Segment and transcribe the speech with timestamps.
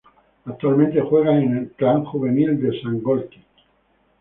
[0.45, 3.39] Actualmente juega en Clan Juvenil de Sangolquí.